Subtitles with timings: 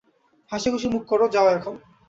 [0.51, 1.75] হাসিখুশি মুখ করো, যাও এখন!